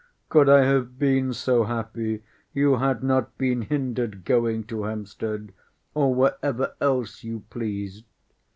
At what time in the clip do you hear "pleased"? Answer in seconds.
7.51-8.05